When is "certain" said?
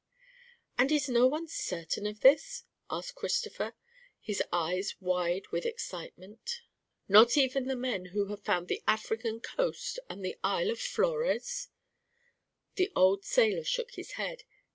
1.47-2.07